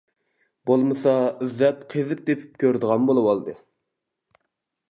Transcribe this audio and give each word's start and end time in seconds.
بولمىسا 0.69 1.11
ئىزدەپ 1.47 1.83
قېزىپ 1.93 2.23
تېپىپ 2.31 2.57
كۆرىدىغان 2.65 3.07
بولۇۋالدى. 3.11 3.57